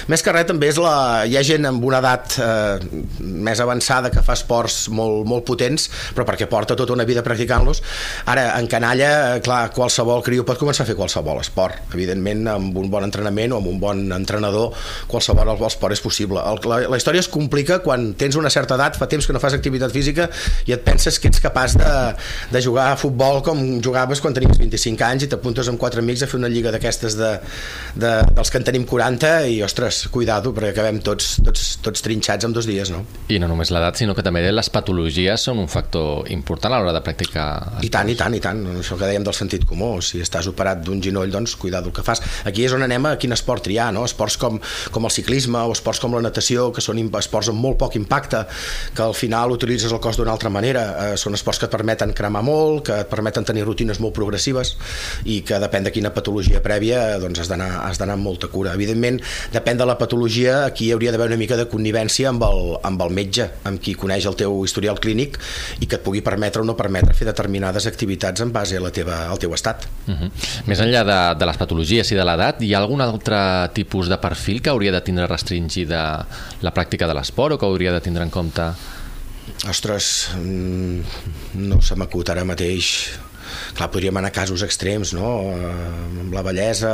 Més 0.10 0.24
que 0.26 0.34
res 0.34 0.48
també 0.50 0.72
és 0.72 0.78
la... 0.82 1.26
Hi 1.30 1.36
ha 1.38 1.44
gent 1.46 1.68
amb 1.70 1.84
una 1.86 2.00
edat 2.02 2.38
eh, 2.42 2.80
més 3.22 3.62
avançada 3.62 4.10
que 4.10 4.24
fa 4.26 4.34
esports 4.34 4.88
molt, 4.90 5.22
molt 5.30 5.46
potents, 5.46 5.86
però 6.18 6.26
perquè 6.26 6.48
porta 6.50 6.78
tota 6.80 6.96
una 6.96 7.06
vida 7.06 7.22
practicant-los. 7.26 7.84
Ara, 8.34 8.48
en 8.58 8.68
canalla, 8.72 9.10
eh, 9.36 9.44
clar, 9.46 9.62
qualsevol 9.76 10.24
criu 10.26 10.46
pot 10.48 10.58
començar 10.58 10.84
a 10.84 10.90
fer 10.90 10.98
qualsevol 10.98 11.44
esport. 11.44 11.94
Evidentment, 11.94 12.48
amb 12.56 12.80
un 12.82 12.90
bon 12.90 13.06
entrenament 13.06 13.54
o 13.54 13.62
amb 13.62 13.70
un 13.70 13.78
bon 13.82 14.02
entrenador, 14.18 14.74
qualsevol 15.12 15.54
esport 15.70 15.94
és 15.94 16.02
possible. 16.02 16.42
El, 16.42 16.64
la, 16.72 16.82
la 16.90 17.00
història 17.00 17.22
es 17.22 17.30
complica 17.30 17.80
quan 17.86 18.16
tens 18.18 18.40
una 18.40 18.50
certa 18.50 18.80
edat, 18.80 18.98
fa 18.98 19.08
temps 19.12 19.30
que 19.30 19.36
no 19.36 19.44
fas 19.44 19.54
activitat 19.58 19.94
física 19.94 20.26
i 20.66 20.74
et 20.74 20.82
penses 20.86 21.22
que 21.22 21.30
ets 21.30 21.42
capaç 21.44 21.78
de, 21.78 21.94
de 22.50 22.66
jugar 22.66 22.90
a 22.96 22.98
futbol 23.00 23.44
com 23.46 23.62
jugaves 23.86 24.26
quan 24.26 24.34
tenies 24.34 24.58
25 24.58 25.06
anys 25.06 25.28
i 25.28 25.32
t'apuntes 25.32 25.70
amb 25.70 25.78
quatre 25.82 26.02
amics 26.02 26.26
a 26.26 26.32
fer 26.32 26.42
una 26.42 26.50
lliga 26.50 26.74
d'aquestes 26.74 27.18
de, 27.20 27.36
de, 27.96 28.14
dels 28.36 28.52
que 28.52 28.62
en 28.62 28.68
tenim 28.68 28.86
40 28.90 29.34
i, 29.50 29.60
ostres, 29.66 30.06
cuidado, 30.14 30.54
perquè 30.56 30.74
acabem 30.74 31.02
tots, 31.06 31.38
tots, 31.46 31.66
tots 31.84 32.06
trinxats 32.06 32.48
en 32.48 32.56
dos 32.56 32.70
dies, 32.70 32.92
no? 32.94 33.04
I 33.30 33.40
no 33.42 33.50
només 33.52 33.74
l'edat, 33.74 34.00
sinó 34.00 34.16
que 34.18 34.26
també 34.26 34.46
les 34.52 34.72
patologies 34.74 35.50
són 35.50 35.62
un 35.62 35.70
factor 35.72 36.30
important 36.34 36.76
a 36.76 36.82
l'hora 36.82 36.96
de 36.96 37.04
practicar 37.06 37.50
esports. 37.80 37.86
I 37.86 37.90
tant, 37.90 38.10
i 38.10 38.16
tant, 38.16 38.36
i 38.36 38.42
tant. 38.44 38.62
Això 38.80 38.98
que 38.98 39.08
dèiem 39.08 39.26
del 39.26 39.36
sentit 39.36 39.66
comú. 39.68 39.92
Si 40.06 40.22
estàs 40.24 40.48
operat 40.50 40.82
d'un 40.86 41.02
ginoll, 41.02 41.32
doncs 41.32 41.56
cuidado 41.60 41.90
el 41.90 41.96
que 41.96 42.04
fas. 42.06 42.22
Aquí 42.46 42.66
és 42.66 42.74
on 42.76 42.84
anem 42.86 43.06
a 43.10 43.16
quin 43.22 43.34
esport 43.36 43.64
triar, 43.66 43.92
no? 43.96 44.06
Esports 44.08 44.38
com, 44.42 44.60
com 44.92 45.08
el 45.08 45.14
ciclisme 45.14 45.60
o 45.60 45.74
esports 45.76 46.02
com 46.04 46.16
la 46.16 46.24
natació, 46.26 46.70
que 46.74 46.84
són 46.84 47.00
esports 47.00 47.52
amb 47.52 47.62
molt 47.62 47.80
poc 47.80 47.96
impacte, 48.00 48.46
que 48.96 49.04
al 49.04 49.16
final 49.18 49.52
utilitzes 49.56 49.92
el 49.92 50.02
cos 50.04 50.20
d'una 50.20 50.34
altra 50.36 50.50
manera. 50.50 50.86
Eh, 51.14 51.18
són 51.18 51.38
esports 51.38 51.62
que 51.62 51.70
et 51.70 51.74
permeten 51.74 52.14
cremar 52.18 52.44
molt, 52.46 52.86
que 52.90 53.02
et 53.04 53.10
permeten 53.12 53.48
tenir 53.48 53.66
rutines 53.68 54.00
molt 54.00 54.16
progressives 54.16 54.76
i 55.26 55.42
que 55.46 55.60
depèn 55.62 55.88
de 55.88 55.94
quina 55.96 56.14
patologia 56.16 56.62
prèvia 56.64 57.20
doncs 57.22 57.44
has 57.44 57.49
has 57.56 58.00
d'anar 58.00 58.16
amb 58.18 58.26
molta 58.26 58.50
cura. 58.52 58.74
Evidentment, 58.78 59.20
depèn 59.54 59.80
de 59.80 59.88
la 59.88 59.98
patologia, 60.00 60.66
aquí 60.66 60.88
hi 60.88 60.94
hauria 60.96 61.12
d'haver 61.12 61.30
una 61.32 61.40
mica 61.40 61.58
de 61.60 61.68
connivència 61.72 62.30
amb 62.30 62.44
el, 62.48 62.76
amb 62.86 63.02
el 63.06 63.16
metge, 63.16 63.50
amb 63.70 63.82
qui 63.82 63.96
coneix 64.00 64.28
el 64.30 64.38
teu 64.40 64.62
historial 64.66 65.00
clínic 65.00 65.40
i 65.80 65.88
que 65.88 66.00
et 66.00 66.06
pugui 66.06 66.22
permetre 66.26 66.64
o 66.64 66.68
no 66.68 66.78
permetre 66.80 67.16
fer 67.18 67.28
determinades 67.30 67.88
activitats 67.90 68.42
en 68.46 68.54
base 68.56 68.78
a 68.78 68.84
la 68.84 68.94
teva, 68.96 69.26
al 69.30 69.40
teu 69.42 69.54
estat. 69.54 69.88
Uh 70.06 70.12
mhm. 70.12 70.20
-huh. 70.24 70.68
Més 70.68 70.80
enllà 70.80 71.04
de, 71.04 71.40
de 71.40 71.46
les 71.46 71.58
patologies 71.58 72.12
i 72.12 72.16
de 72.16 72.26
l'edat, 72.26 72.62
hi 72.62 72.74
ha 72.74 72.80
algun 72.80 73.02
altre 73.02 73.70
tipus 73.74 74.10
de 74.10 74.18
perfil 74.18 74.62
que 74.62 74.70
hauria 74.70 74.92
de 74.92 75.02
tindre 75.02 75.28
restringida 75.28 76.26
la 76.62 76.74
pràctica 76.74 77.08
de 77.08 77.14
l'esport 77.14 77.54
o 77.54 77.58
que 77.58 77.66
hauria 77.66 77.94
de 77.94 78.02
tindre 78.02 78.24
en 78.24 78.30
compte? 78.30 78.62
Ostres, 79.70 80.30
mm, 80.38 81.02
no 81.54 81.82
se 81.82 81.96
m'acut 81.96 82.30
ara 82.30 82.46
mateix 82.46 83.20
clar, 83.78 83.90
podríem 83.94 84.18
anar 84.22 84.32
a 84.34 84.36
casos 84.36 84.64
extrems, 84.66 85.14
no? 85.18 85.30
Eh, 85.56 85.74
amb 86.24 86.34
la 86.36 86.44
bellesa, 86.46 86.94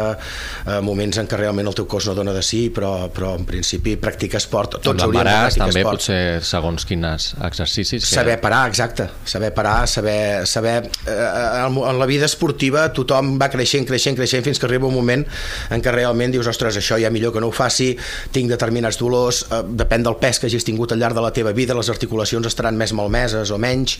eh, 0.65 0.79
moments 0.85 1.19
en 1.21 1.29
què 1.29 1.39
realment 1.39 1.67
el 1.71 1.77
teu 1.77 1.87
cos 1.89 2.07
no 2.09 2.15
dona 2.17 2.33
de 2.35 2.43
sí, 2.45 2.67
però, 2.73 3.09
però 3.13 3.35
en 3.39 3.45
principi 3.47 3.95
practicar 4.01 4.41
esport, 4.41 4.79
tots 4.81 5.05
hauríem 5.05 5.23
de 5.23 5.35
practicar 5.35 5.67
també 5.67 5.83
esport. 5.83 6.01
potser 6.01 6.21
segons 6.45 6.87
quins 6.87 7.31
exercicis. 7.45 8.03
Que... 8.05 8.15
Saber 8.15 8.39
parar, 8.41 8.65
exacte, 8.69 9.09
saber 9.25 9.53
parar, 9.55 9.87
saber... 9.91 10.45
saber 10.49 10.77
eh, 11.07 11.65
en 11.65 11.99
la 11.99 12.05
vida 12.05 12.25
esportiva 12.25 12.87
tothom 12.93 13.35
va 13.41 13.49
creixent, 13.53 13.85
creixent, 13.87 14.17
creixent 14.17 14.45
fins 14.45 14.59
que 14.59 14.67
arriba 14.67 14.87
un 14.87 14.95
moment 14.95 15.25
en 15.71 15.83
què 15.83 15.93
realment 15.93 16.33
dius, 16.33 16.47
ostres, 16.49 16.77
això 16.79 16.97
ja 17.01 17.11
millor 17.13 17.33
que 17.35 17.43
no 17.43 17.51
ho 17.51 17.55
faci, 17.55 17.91
tinc 18.35 18.51
determinats 18.51 18.99
dolors, 19.01 19.43
eh, 19.49 19.61
depèn 19.83 20.05
del 20.05 20.17
pes 20.21 20.39
que 20.39 20.49
hagis 20.49 20.67
tingut 20.67 20.93
al 20.93 21.01
llarg 21.01 21.17
de 21.17 21.23
la 21.25 21.33
teva 21.35 21.53
vida, 21.55 21.77
les 21.77 21.91
articulacions 21.93 22.47
estaran 22.49 22.77
més 22.77 22.93
malmeses 22.97 23.51
o 23.51 23.59
menys, 23.61 23.97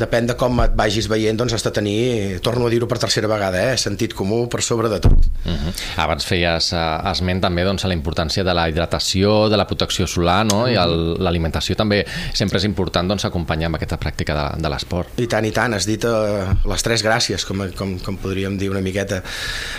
depèn 0.00 0.30
de 0.30 0.36
com 0.40 0.62
et 0.64 0.74
vagis 0.76 1.08
veient, 1.10 1.38
doncs 1.38 1.56
has 1.56 1.66
de 1.66 1.74
tenir 1.80 1.89
tenir, 1.90 2.40
torno 2.40 2.66
a 2.66 2.70
dir-ho 2.70 2.86
per 2.88 2.98
tercera 2.98 3.28
vegada, 3.28 3.72
eh, 3.72 3.76
sentit 3.78 4.14
comú 4.14 4.48
per 4.48 4.62
sobre 4.62 4.88
de 4.88 5.00
tot. 5.00 5.12
Uh 5.44 5.52
-huh. 5.52 5.72
Abans 5.96 6.24
feies 6.24 6.72
uh, 6.72 7.10
esment 7.10 7.40
també 7.40 7.64
doncs, 7.64 7.84
a 7.84 7.88
la 7.88 7.94
importància 7.94 8.44
de 8.44 8.54
la 8.54 8.68
hidratació, 8.68 9.48
de 9.48 9.56
la 9.56 9.66
protecció 9.66 10.06
solar, 10.06 10.44
no? 10.44 10.64
Uh 10.64 10.68
-huh. 10.68 11.18
i 11.18 11.22
l'alimentació 11.22 11.74
també 11.74 12.06
sempre 12.32 12.58
és 12.58 12.64
important 12.64 13.08
doncs, 13.08 13.24
acompanyar 13.24 13.66
amb 13.66 13.76
aquesta 13.76 13.98
pràctica 13.98 14.34
de, 14.34 14.62
de 14.62 14.68
l'esport. 14.68 15.08
I 15.18 15.26
tant, 15.26 15.44
i 15.44 15.50
tant, 15.50 15.74
has 15.74 15.86
dit 15.86 16.04
uh, 16.04 16.54
les 16.64 16.82
tres 16.82 17.02
gràcies, 17.02 17.44
com, 17.44 17.70
com, 17.76 17.98
com 17.98 18.16
podríem 18.16 18.58
dir 18.58 18.70
una 18.70 18.80
miqueta. 18.80 19.22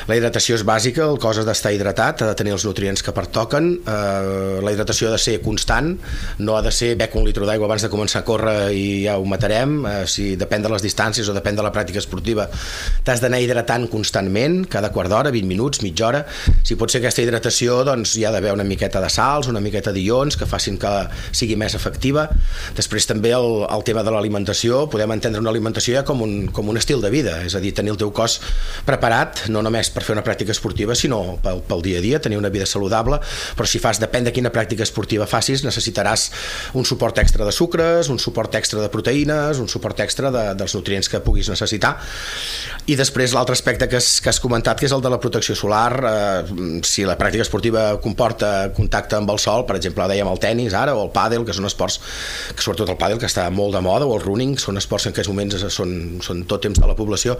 La 0.07 0.15
hidratació 0.15 0.55
és 0.55 0.63
bàsica, 0.63 1.03
el 1.03 1.17
cos 1.17 1.37
ha 1.37 1.43
d'estar 1.43 1.73
hidratat, 1.73 2.21
ha 2.21 2.27
de 2.27 2.35
tenir 2.35 2.51
els 2.53 2.65
nutrients 2.65 3.03
que 3.03 3.11
pertoquen, 3.11 3.79
uh, 3.85 4.61
la 4.61 4.71
hidratació 4.71 5.07
ha 5.07 5.11
de 5.11 5.17
ser 5.17 5.41
constant, 5.41 5.97
no 6.39 6.57
ha 6.57 6.61
de 6.61 6.71
ser 6.71 6.95
bec 6.95 7.15
un 7.15 7.25
litre 7.25 7.45
d'aigua 7.45 7.65
abans 7.65 7.81
de 7.81 7.89
començar 7.89 8.19
a 8.19 8.23
córrer 8.25 8.71
i 8.71 9.03
ja 9.05 9.17
ho 9.17 9.25
matarem, 9.25 9.85
uh, 9.85 10.05
si 10.05 10.35
depèn 10.35 10.61
de 10.61 10.69
les 10.69 10.81
distàncies 10.81 11.29
o 11.29 11.33
depèn 11.33 11.55
de 11.55 11.63
la 11.63 11.71
pràctica 11.71 12.00
esportiva, 12.01 12.47
t'has 13.05 13.21
d'anar 13.23 13.41
hidratant 13.43 13.87
constantment, 13.91 14.65
cada 14.71 14.91
quart 14.93 15.11
d'hora, 15.11 15.31
20 15.33 15.49
minuts, 15.49 15.81
mitja 15.85 16.07
hora. 16.09 16.23
Si 16.67 16.77
pot 16.79 16.91
ser 16.91 17.01
aquesta 17.01 17.23
hidratació, 17.23 17.81
doncs 17.87 18.15
hi 18.17 18.25
ha 18.25 18.33
d'haver 18.33 18.53
una 18.55 18.65
miqueta 18.67 19.01
de 19.03 19.09
sals, 19.11 19.49
una 19.51 19.61
miqueta 19.63 19.93
d'ions 19.95 20.37
que 20.37 20.49
facin 20.49 20.79
que 20.81 20.91
sigui 21.31 21.57
més 21.59 21.75
efectiva. 21.77 22.27
Després 22.77 23.07
també 23.09 23.33
el, 23.37 23.65
el 23.69 23.85
tema 23.87 24.03
de 24.05 24.13
l'alimentació, 24.13 24.85
podem 24.91 25.15
entendre 25.15 25.41
una 25.43 25.51
alimentació 25.53 25.99
ja 25.99 26.05
com 26.07 26.23
un, 26.25 26.35
com 26.53 26.69
un 26.71 26.79
estil 26.79 27.01
de 27.03 27.11
vida, 27.13 27.37
és 27.45 27.55
a 27.55 27.61
dir, 27.63 27.73
tenir 27.77 27.93
el 27.95 27.99
teu 28.01 28.11
cos 28.15 28.39
preparat, 28.87 29.45
no 29.53 29.63
només 29.65 29.91
per 29.93 30.03
fer 30.05 30.15
una 30.15 30.25
pràctica 30.25 30.53
esportiva, 30.55 30.95
sinó 30.97 31.37
pel, 31.43 31.61
pel 31.67 31.83
dia 31.85 32.01
a 32.01 32.03
dia, 32.03 32.21
tenir 32.23 32.39
una 32.39 32.51
vida 32.53 32.67
saludable, 32.69 33.21
però 33.57 33.67
si 33.69 33.81
fas, 33.81 33.99
depèn 34.01 34.27
de 34.27 34.33
quina 34.35 34.51
pràctica 34.53 34.85
esportiva 34.87 35.27
facis, 35.29 35.65
necessitaràs 35.65 36.29
un 36.77 36.87
suport 36.87 37.19
extra 37.21 37.45
de 37.47 37.53
sucres, 37.55 38.09
un 38.09 38.19
suport 38.21 38.55
extra 38.59 38.81
de 38.81 38.89
proteïnes, 38.93 39.61
un 39.61 39.69
suport 39.71 39.99
extra 40.03 40.31
de, 40.33 40.45
dels 40.57 40.75
nutrients 40.77 41.09
que 41.11 41.21
puguis 41.23 41.49
necessitar. 41.51 41.90
I 42.89 42.95
després 42.97 43.31
l'altre 43.35 43.53
aspecte 43.53 43.85
que 43.87 43.99
has, 43.99 44.07
que 44.23 44.31
has 44.31 44.39
comentat, 44.41 44.79
que 44.79 44.87
és 44.87 44.93
el 44.95 45.03
de 45.03 45.09
la 45.13 45.19
protecció 45.21 45.53
solar, 45.55 45.91
eh, 46.01 46.81
si 46.87 47.05
la 47.05 47.13
pràctica 47.19 47.45
esportiva 47.45 47.83
comporta 48.01 48.71
contacte 48.73 49.15
amb 49.15 49.29
el 49.29 49.37
sol, 49.39 49.67
per 49.69 49.75
exemple, 49.77 50.07
dèiem 50.09 50.27
el 50.27 50.41
tennis 50.41 50.73
ara, 50.73 50.95
o 50.97 51.03
el 51.05 51.11
pàdel, 51.13 51.45
que 51.45 51.53
són 51.53 51.69
esports, 51.69 51.99
que 52.55 52.65
sobretot 52.65 52.89
el 52.89 52.97
pàdel, 52.97 53.19
que 53.21 53.29
està 53.29 53.45
molt 53.53 53.77
de 53.77 53.83
moda, 53.85 54.07
o 54.09 54.15
el 54.17 54.23
running, 54.25 54.55
són 54.59 54.81
esports 54.81 55.05
en 55.07 55.13
aquests 55.13 55.29
moments 55.29 55.61
són, 55.69 55.93
són 56.25 56.41
tot 56.49 56.65
temps 56.65 56.81
de 56.81 56.89
la 56.89 56.95
població, 56.97 57.37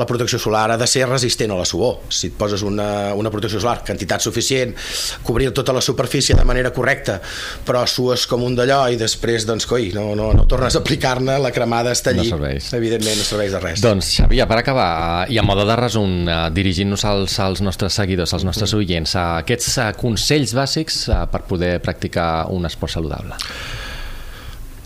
la 0.00 0.06
protecció 0.08 0.40
solar 0.42 0.64
ha 0.74 0.80
de 0.80 0.90
ser 0.90 1.06
resistent 1.06 1.54
a 1.54 1.60
la 1.60 1.68
suor. 1.68 2.02
Si 2.10 2.32
et 2.32 2.36
poses 2.38 2.66
una, 2.66 3.14
una 3.14 3.30
protecció 3.30 3.62
solar, 3.62 3.78
quantitat 3.86 4.24
suficient, 4.24 4.74
cobrir 5.22 5.52
tota 5.54 5.72
la 5.72 5.84
superfície 5.84 6.34
de 6.34 6.44
manera 6.48 6.74
correcta, 6.74 7.20
però 7.64 7.84
sues 7.86 8.26
com 8.26 8.42
un 8.42 8.58
d'allò 8.58 8.82
i 8.90 8.98
després, 8.98 9.46
doncs, 9.46 9.68
coi, 9.70 9.92
no, 9.94 10.10
no, 10.18 10.32
no 10.34 10.48
tornes 10.50 10.74
a 10.74 10.82
aplicar-ne, 10.82 11.38
la 11.38 11.54
cremada 11.54 11.94
està 11.94 12.10
allí. 12.10 12.26
No 12.26 12.36
serveix. 12.36 12.72
Evidentment, 12.74 13.22
no 13.22 13.30
serveix 13.30 13.54
de 13.54 13.62
res. 13.62 13.81
Doncs, 13.82 14.12
Xavier, 14.14 14.44
per 14.46 14.60
acabar, 14.60 15.26
i 15.26 15.40
a 15.40 15.42
moda 15.42 15.64
de 15.66 15.74
resum, 15.74 16.28
eh, 16.28 16.34
dirigint-nos 16.54 17.02
als, 17.08 17.34
als 17.42 17.62
nostres 17.66 17.96
seguidors, 17.98 18.30
als 18.36 18.44
nostres 18.46 18.74
oients, 18.78 19.16
a 19.18 19.40
aquests 19.40 19.72
eh, 19.82 19.86
consells 19.98 20.52
bàsics 20.54 21.00
eh, 21.08 21.16
per 21.32 21.40
poder 21.48 21.72
practicar 21.82 22.46
un 22.54 22.68
esport 22.68 22.94
saludable. 22.94 23.34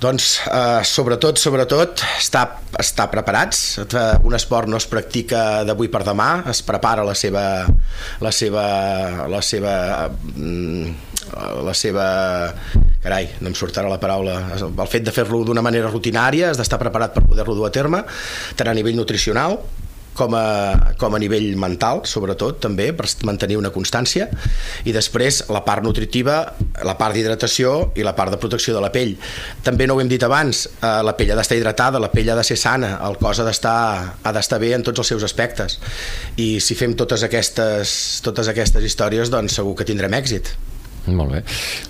Doncs, 0.00 0.30
eh, 0.48 0.80
sobretot, 0.88 1.36
sobretot, 1.36 2.06
estar, 2.16 2.46
estar 2.80 3.10
preparats. 3.12 3.62
Un 4.24 4.38
esport 4.38 4.72
no 4.72 4.80
es 4.80 4.88
practica 4.88 5.44
d'avui 5.68 5.92
per 5.92 6.00
demà, 6.06 6.30
es 6.48 6.64
prepara 6.64 7.04
la 7.04 7.12
seva, 7.12 7.44
la 8.24 8.32
seva, 8.32 8.66
la 9.28 9.44
seva, 9.44 9.76
la 11.68 11.76
seva 11.76 12.08
carai, 13.06 13.30
no 13.40 13.52
em 13.52 13.56
sortirà 13.56 13.86
la 13.90 14.00
paraula, 14.02 14.36
el 14.58 14.90
fet 14.90 15.06
de 15.06 15.14
fer-lo 15.14 15.44
d'una 15.46 15.64
manera 15.64 15.92
rutinària, 15.92 16.50
has 16.50 16.60
d'estar 16.60 16.82
preparat 16.82 17.14
per 17.14 17.24
poder-lo 17.26 17.54
dur 17.54 17.68
a 17.68 17.74
terme, 17.74 18.02
tant 18.58 18.70
a 18.70 18.76
nivell 18.76 18.98
nutricional 18.98 19.60
com 20.16 20.34
a, 20.34 20.94
com 20.98 21.14
a 21.14 21.20
nivell 21.20 21.50
mental, 21.60 22.00
sobretot, 22.08 22.58
també, 22.64 22.88
per 22.96 23.06
mantenir 23.28 23.58
una 23.60 23.70
constància, 23.74 24.26
i 24.88 24.94
després 24.96 25.42
la 25.52 25.60
part 25.66 25.84
nutritiva, 25.84 26.38
la 26.88 26.96
part 26.98 27.14
d'hidratació 27.14 27.74
i 28.00 28.06
la 28.06 28.14
part 28.16 28.32
de 28.32 28.40
protecció 28.40 28.74
de 28.74 28.82
la 28.82 28.90
pell. 28.94 29.14
També 29.66 29.86
no 29.86 29.94
ho 29.96 30.00
hem 30.02 30.10
dit 30.10 30.24
abans, 30.26 30.64
eh, 30.80 30.94
la 31.06 31.14
pell 31.18 31.34
ha 31.34 31.38
d'estar 31.38 31.60
hidratada, 31.60 32.00
la 32.02 32.10
pell 32.12 32.32
ha 32.32 32.38
de 32.38 32.46
ser 32.48 32.56
sana, 32.58 32.96
el 33.06 33.20
cos 33.20 33.42
ha 33.44 33.46
d'estar 33.46 34.60
bé 34.62 34.72
en 34.74 34.86
tots 34.88 35.04
els 35.04 35.12
seus 35.14 35.26
aspectes. 35.28 35.78
I 36.40 36.56
si 36.64 36.78
fem 36.80 36.96
totes 36.96 37.26
aquestes, 37.28 37.98
totes 38.24 38.48
aquestes 38.48 38.88
històries, 38.88 39.30
doncs 39.30 39.60
segur 39.60 39.76
que 39.76 39.86
tindrem 39.86 40.16
èxit. 40.16 40.56
Molt 41.06 41.36
bé. 41.36 41.42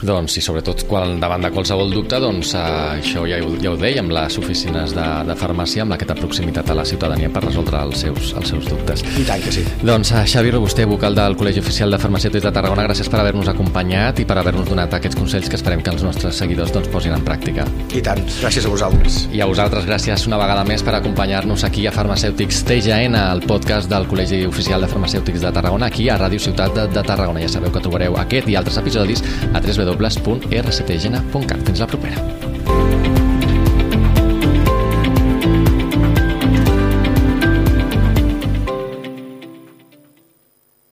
Doncs, 0.04 0.36
i 0.36 0.42
sobretot 0.44 0.84
quan 0.90 1.16
davant 1.20 1.44
de 1.44 1.50
qualsevol 1.54 1.92
dubte, 1.92 2.18
doncs 2.20 2.52
eh, 2.58 2.64
això 2.98 3.24
ja 3.28 3.38
ho, 3.40 3.52
ja 3.62 3.72
ho 3.72 3.78
dèiem, 3.80 4.10
les 4.12 4.38
oficines 4.40 4.92
de, 4.96 5.06
de 5.28 5.36
farmàcia 5.38 5.86
amb 5.86 5.96
aquesta 5.96 6.16
proximitat 6.18 6.70
a 6.70 6.76
la 6.76 6.84
ciutadania 6.88 7.30
per 7.32 7.44
resoldre 7.46 7.80
els 7.86 8.04
seus, 8.04 8.32
els 8.36 8.52
seus 8.52 8.68
dubtes. 8.68 9.04
I 9.16 9.24
tant 9.28 9.42
que 9.44 9.54
sí. 9.54 9.64
Doncs 9.86 10.12
eh, 10.12 10.24
Xavi 10.28 10.52
Robuster, 10.52 10.86
vocal 10.90 11.16
del 11.16 11.36
Col·legi 11.40 11.62
Oficial 11.64 11.94
de 11.94 12.00
Farmacèutics 12.02 12.44
de 12.44 12.52
Tarragona, 12.58 12.84
gràcies 12.88 13.08
per 13.12 13.22
haver-nos 13.22 13.48
acompanyat 13.52 14.20
i 14.20 14.28
per 14.28 14.38
haver-nos 14.42 14.68
donat 14.68 14.98
aquests 14.98 15.18
consells 15.18 15.48
que 15.48 15.56
esperem 15.58 15.84
que 15.84 15.94
els 15.94 16.04
nostres 16.04 16.36
seguidors 16.36 16.74
doncs, 16.74 16.90
posin 16.92 17.16
en 17.16 17.24
pràctica. 17.24 17.64
I 17.96 18.04
tant, 18.04 18.20
gràcies 18.42 18.68
a 18.68 18.72
vosaltres. 18.72 19.22
I 19.32 19.40
a 19.40 19.48
vosaltres, 19.48 19.88
gràcies 19.88 20.26
una 20.28 20.40
vegada 20.40 20.64
més 20.68 20.84
per 20.84 20.96
acompanyar-nos 20.98 21.64
aquí 21.64 21.86
a 21.88 21.94
Farmacèutics 21.94 22.62
TGN, 22.68 23.16
el 23.16 23.44
podcast 23.48 23.90
del 23.90 24.08
Col·legi 24.10 24.44
Oficial 24.48 24.84
de 24.84 24.90
Farmacèutics 24.92 25.44
de 25.46 25.52
Tarragona, 25.56 25.88
aquí 25.88 26.10
a 26.10 26.18
Ràdio 26.20 26.42
Ciutat 26.42 26.74
de, 26.76 26.86
de 26.92 27.06
Tarragona. 27.06 27.40
Ja 27.44 27.50
sabeu 27.56 27.72
que 27.72 27.82
trobareu 27.84 28.18
aquest 28.20 28.50
i 28.50 28.56
altres 28.58 28.78
episodis 29.06 29.22
a 29.52 29.60
www.rctgena.cat. 29.60 31.66
Fins 31.66 31.80
la 31.80 31.86
propera. 31.86 32.45